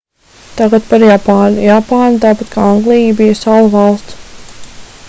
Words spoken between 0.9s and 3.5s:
par japānu japāna tāpat kā anglija bija